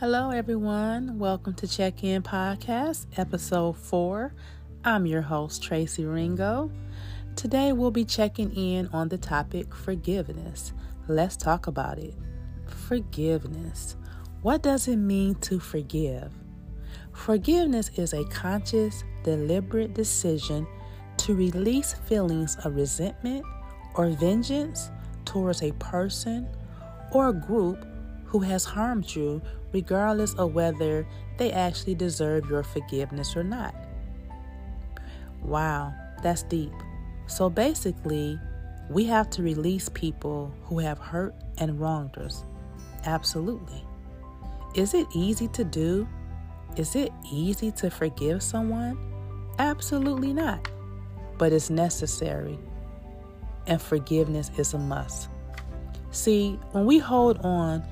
Hello, 0.00 0.30
everyone. 0.30 1.18
Welcome 1.18 1.54
to 1.54 1.66
Check 1.66 2.04
In 2.04 2.22
Podcast, 2.22 3.06
Episode 3.16 3.76
4. 3.76 4.32
I'm 4.84 5.06
your 5.06 5.22
host, 5.22 5.60
Tracy 5.62 6.04
Ringo. 6.04 6.70
Today, 7.34 7.72
we'll 7.72 7.90
be 7.90 8.04
checking 8.04 8.52
in 8.54 8.88
on 8.92 9.08
the 9.08 9.18
topic 9.18 9.74
forgiveness. 9.74 10.72
Let's 11.08 11.36
talk 11.36 11.66
about 11.66 11.98
it. 11.98 12.14
Forgiveness. 12.66 13.96
What 14.42 14.62
does 14.62 14.86
it 14.86 14.98
mean 14.98 15.34
to 15.36 15.58
forgive? 15.58 16.32
Forgiveness 17.12 17.90
is 17.96 18.12
a 18.14 18.24
conscious, 18.26 19.02
deliberate 19.24 19.94
decision 19.94 20.66
to 21.16 21.34
release 21.34 21.94
feelings 21.94 22.56
of 22.64 22.76
resentment 22.76 23.44
or 23.96 24.10
vengeance 24.10 24.90
towards 25.28 25.62
a 25.62 25.72
person 25.72 26.48
or 27.12 27.28
a 27.28 27.32
group 27.32 27.86
who 28.24 28.40
has 28.40 28.64
harmed 28.64 29.14
you, 29.14 29.40
regardless 29.72 30.34
of 30.34 30.54
whether 30.54 31.06
they 31.36 31.52
actually 31.52 31.94
deserve 31.94 32.48
your 32.48 32.62
forgiveness 32.62 33.36
or 33.36 33.44
not. 33.44 33.74
Wow, 35.42 35.94
that's 36.22 36.42
deep. 36.42 36.72
So 37.26 37.48
basically, 37.50 38.38
we 38.90 39.04
have 39.04 39.28
to 39.30 39.42
release 39.42 39.88
people 39.90 40.52
who 40.64 40.78
have 40.78 40.98
hurt 40.98 41.34
and 41.58 41.78
wronged 41.78 42.16
us. 42.18 42.44
Absolutely. 43.04 43.84
Is 44.74 44.94
it 44.94 45.06
easy 45.14 45.48
to 45.48 45.64
do? 45.64 46.08
Is 46.76 46.96
it 46.96 47.12
easy 47.30 47.70
to 47.72 47.90
forgive 47.90 48.42
someone? 48.42 48.98
Absolutely 49.58 50.32
not. 50.32 50.68
But 51.36 51.52
it's 51.52 51.70
necessary. 51.70 52.58
And 53.68 53.80
forgiveness 53.80 54.50
is 54.56 54.74
a 54.74 54.78
must. 54.78 55.28
See, 56.10 56.58
when 56.72 56.86
we 56.86 56.98
hold 56.98 57.38
on 57.44 57.84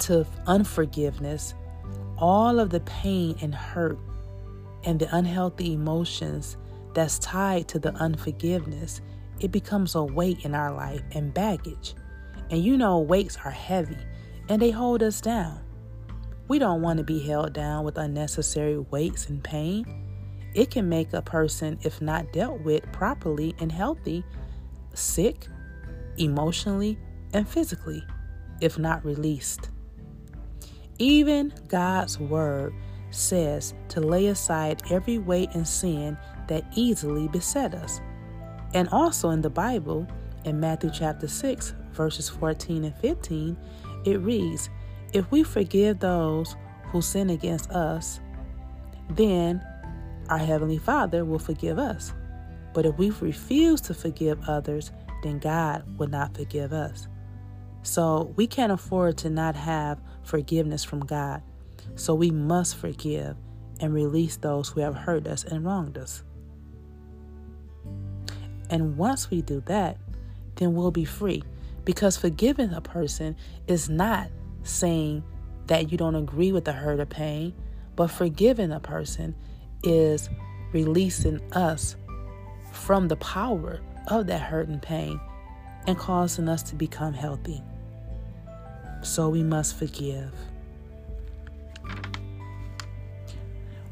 to 0.00 0.26
unforgiveness, 0.46 1.54
all 2.16 2.58
of 2.60 2.70
the 2.70 2.80
pain 2.80 3.36
and 3.42 3.54
hurt 3.54 3.98
and 4.84 4.98
the 5.00 5.14
unhealthy 5.14 5.74
emotions 5.74 6.56
that's 6.94 7.18
tied 7.18 7.66
to 7.68 7.78
the 7.78 7.92
unforgiveness, 7.96 9.00
it 9.40 9.50
becomes 9.50 9.96
a 9.96 10.02
weight 10.04 10.44
in 10.44 10.54
our 10.54 10.72
life 10.72 11.02
and 11.12 11.34
baggage. 11.34 11.94
And 12.50 12.62
you 12.62 12.76
know, 12.76 13.00
weights 13.00 13.36
are 13.44 13.50
heavy 13.50 13.98
and 14.48 14.62
they 14.62 14.70
hold 14.70 15.02
us 15.02 15.20
down. 15.20 15.60
We 16.46 16.58
don't 16.58 16.82
want 16.82 16.98
to 16.98 17.04
be 17.04 17.18
held 17.20 17.54
down 17.54 17.84
with 17.84 17.98
unnecessary 17.98 18.78
weights 18.78 19.28
and 19.28 19.42
pain. 19.42 19.84
It 20.54 20.70
can 20.70 20.88
make 20.88 21.12
a 21.12 21.22
person, 21.22 21.78
if 21.82 22.00
not 22.00 22.32
dealt 22.32 22.60
with 22.60 22.84
properly 22.92 23.56
and 23.58 23.72
healthy, 23.72 24.22
sick 24.94 25.46
emotionally 26.16 26.98
and 27.32 27.48
physically, 27.48 28.04
if 28.60 28.78
not 28.78 29.04
released. 29.04 29.70
Even 30.98 31.52
God's 31.68 32.18
word 32.18 32.72
says 33.10 33.74
to 33.88 34.00
lay 34.00 34.26
aside 34.26 34.82
every 34.90 35.18
weight 35.18 35.50
and 35.54 35.66
sin 35.66 36.16
that 36.48 36.64
easily 36.74 37.28
beset 37.28 37.74
us. 37.74 38.00
And 38.74 38.88
also 38.90 39.30
in 39.30 39.40
the 39.40 39.50
Bible, 39.50 40.06
in 40.44 40.60
Matthew 40.60 40.90
chapter 40.92 41.28
6, 41.28 41.74
verses 41.92 42.28
14 42.28 42.84
and 42.84 42.96
15, 42.96 43.56
it 44.04 44.20
reads, 44.20 44.68
If 45.12 45.30
we 45.30 45.42
forgive 45.42 46.00
those 46.00 46.56
who 46.86 47.00
sin 47.00 47.30
against 47.30 47.70
us, 47.70 48.20
then 49.10 49.64
our 50.28 50.38
Heavenly 50.38 50.78
Father 50.78 51.24
will 51.24 51.38
forgive 51.38 51.78
us. 51.78 52.12
But 52.74 52.84
if 52.84 52.98
we 52.98 53.10
refuse 53.10 53.80
to 53.82 53.94
forgive 53.94 54.38
others, 54.48 54.90
then 55.22 55.38
God 55.38 55.84
will 55.98 56.08
not 56.08 56.36
forgive 56.36 56.72
us. 56.72 57.08
So 57.82 58.32
we 58.36 58.46
can't 58.46 58.72
afford 58.72 59.16
to 59.18 59.30
not 59.30 59.54
have 59.54 60.00
forgiveness 60.24 60.84
from 60.84 61.00
God. 61.00 61.42
So 61.94 62.14
we 62.14 62.30
must 62.30 62.76
forgive 62.76 63.36
and 63.80 63.94
release 63.94 64.36
those 64.36 64.68
who 64.68 64.80
have 64.80 64.94
hurt 64.94 65.26
us 65.26 65.44
and 65.44 65.64
wronged 65.64 65.96
us. 65.98 66.24
And 68.70 68.96
once 68.96 69.30
we 69.30 69.42
do 69.42 69.62
that, 69.66 69.98
then 70.56 70.74
we'll 70.74 70.90
be 70.90 71.04
free. 71.04 71.42
Because 71.84 72.16
forgiving 72.16 72.72
a 72.72 72.80
person 72.80 73.36
is 73.68 73.88
not 73.88 74.30
saying 74.62 75.22
that 75.66 75.92
you 75.92 75.98
don't 75.98 76.14
agree 76.14 76.50
with 76.52 76.64
the 76.64 76.72
hurt 76.72 76.98
or 76.98 77.06
pain, 77.06 77.54
but 77.94 78.08
forgiving 78.08 78.72
a 78.72 78.80
person 78.80 79.34
is 79.82 80.30
releasing 80.72 81.40
us 81.52 81.96
from 82.74 83.08
the 83.08 83.16
power 83.16 83.80
of 84.08 84.26
that 84.26 84.40
hurt 84.40 84.68
and 84.68 84.82
pain 84.82 85.18
and 85.86 85.96
causing 85.96 86.48
us 86.48 86.62
to 86.62 86.74
become 86.74 87.14
healthy 87.14 87.62
so 89.02 89.28
we 89.28 89.42
must 89.42 89.76
forgive. 89.76 90.32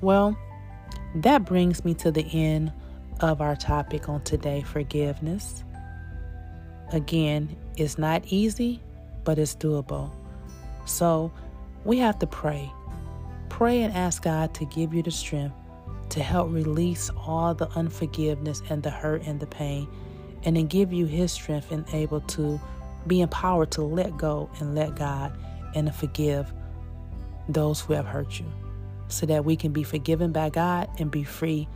Well, 0.00 0.38
that 1.16 1.44
brings 1.44 1.84
me 1.84 1.94
to 1.94 2.10
the 2.10 2.24
end 2.26 2.72
of 3.20 3.40
our 3.40 3.56
topic 3.56 4.08
on 4.08 4.22
today 4.22 4.62
forgiveness. 4.62 5.64
Again, 6.92 7.56
it's 7.76 7.98
not 7.98 8.22
easy, 8.26 8.80
but 9.24 9.38
it's 9.38 9.56
doable. 9.56 10.12
So 10.86 11.32
we 11.84 11.98
have 11.98 12.18
to 12.20 12.26
pray. 12.26 12.70
Pray 13.48 13.82
and 13.82 13.92
ask 13.92 14.22
God 14.22 14.54
to 14.54 14.64
give 14.66 14.94
you 14.94 15.02
the 15.02 15.10
strength 15.10 15.56
to 16.10 16.22
help 16.22 16.50
release 16.50 17.10
all 17.16 17.54
the 17.54 17.68
unforgiveness 17.70 18.62
and 18.68 18.82
the 18.82 18.90
hurt 18.90 19.22
and 19.22 19.40
the 19.40 19.46
pain, 19.46 19.88
and 20.44 20.56
then 20.56 20.66
give 20.66 20.92
you 20.92 21.06
His 21.06 21.32
strength 21.32 21.70
and 21.70 21.84
able 21.92 22.20
to 22.22 22.60
be 23.06 23.20
empowered 23.20 23.70
to 23.72 23.82
let 23.82 24.16
go 24.16 24.50
and 24.60 24.74
let 24.74 24.96
God 24.96 25.36
and 25.74 25.86
to 25.86 25.92
forgive 25.92 26.52
those 27.48 27.80
who 27.80 27.94
have 27.94 28.06
hurt 28.06 28.38
you 28.38 28.46
so 29.08 29.26
that 29.26 29.44
we 29.44 29.56
can 29.56 29.72
be 29.72 29.82
forgiven 29.82 30.32
by 30.32 30.50
God 30.50 30.88
and 30.98 31.10
be 31.10 31.24
free 31.24 31.68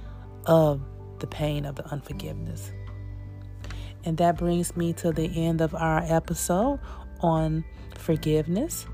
of 0.47 0.82
the 1.20 1.26
pain 1.26 1.64
of 1.64 1.76
the 1.76 1.87
unforgiveness. 1.87 2.72
And 4.04 4.19
that 4.19 4.37
brings 4.37 4.76
me 4.76 4.93
to 4.94 5.12
the 5.12 5.31
end 5.47 5.60
of 5.60 5.75
our 5.75 6.03
episode 6.04 6.81
on 7.20 7.64
forgiveness. 7.97 8.87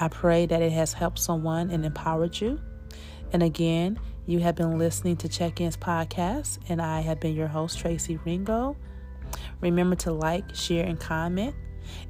I 0.00 0.08
pray 0.08 0.46
that 0.46 0.62
it 0.62 0.72
has 0.72 0.92
helped 0.92 1.18
someone 1.18 1.70
and 1.70 1.84
empowered 1.84 2.40
you. 2.40 2.60
And 3.32 3.42
again, 3.42 3.98
you 4.26 4.38
have 4.38 4.54
been 4.54 4.78
listening 4.78 5.16
to 5.16 5.28
Check 5.28 5.60
Ins 5.60 5.76
Podcast, 5.76 6.58
and 6.68 6.80
I 6.80 7.00
have 7.00 7.18
been 7.18 7.34
your 7.34 7.48
host, 7.48 7.78
Tracy 7.78 8.18
Ringo. 8.24 8.76
Remember 9.60 9.96
to 9.96 10.12
like, 10.12 10.54
share, 10.54 10.86
and 10.86 10.98
comment. 10.98 11.54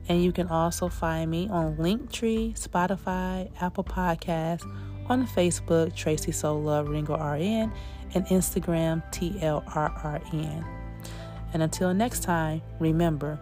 And 0.09 0.23
you 0.23 0.31
can 0.31 0.49
also 0.49 0.89
find 0.89 1.31
me 1.31 1.49
on 1.49 1.77
Linktree, 1.77 2.59
Spotify, 2.59 3.51
Apple 3.63 3.85
Podcasts, 3.85 4.63
on 5.09 5.27
Facebook, 5.27 5.95
Tracy 5.97 6.33
Soul 6.33 6.63
Love 6.63 6.89
Ringo 6.89 7.17
RN, 7.17 7.73
and 8.15 8.27
Instagram, 8.27 9.03
TLRRN. 9.11 10.67
And 11.55 11.63
until 11.63 11.95
next 11.95 12.23
time, 12.23 12.61
remember, 12.79 13.39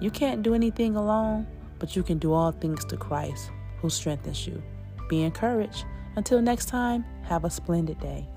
you 0.00 0.10
can't 0.10 0.42
do 0.42 0.54
anything 0.54 0.96
alone, 0.96 1.46
but 1.78 1.94
you 1.94 2.02
can 2.02 2.18
do 2.18 2.32
all 2.32 2.52
things 2.52 2.86
to 2.86 2.96
Christ 2.96 3.50
who 3.80 3.90
strengthens 3.90 4.46
you. 4.46 4.62
Be 5.10 5.22
encouraged. 5.22 5.84
Until 6.16 6.40
next 6.40 6.66
time, 6.66 7.04
have 7.22 7.44
a 7.44 7.50
splendid 7.50 7.98
day. 8.00 8.28